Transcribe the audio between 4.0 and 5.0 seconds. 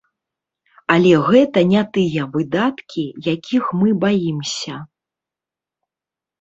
баімся.